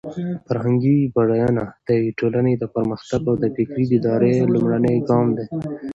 فرهنګي 0.47 0.97
بډاینه 1.13 1.65
د 1.85 1.87
یوې 1.97 2.11
ټولنې 2.19 2.53
د 2.57 2.63
پرمختګ 2.75 3.21
او 3.29 3.35
د 3.43 3.45
فکري 3.55 3.83
بیدارۍ 3.91 4.33
لومړنی 4.53 4.95
ګام 5.07 5.27
دی. 5.37 5.45